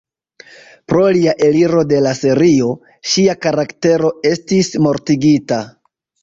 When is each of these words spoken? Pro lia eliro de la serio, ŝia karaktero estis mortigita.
Pro 0.91 1.01
lia 1.17 1.35
eliro 1.47 1.83
de 1.91 1.99
la 2.05 2.13
serio, 2.19 2.71
ŝia 3.11 3.37
karaktero 3.47 4.11
estis 4.31 4.73
mortigita. 4.87 5.63